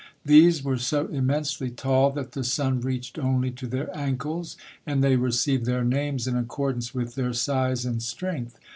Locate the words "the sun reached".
2.31-3.19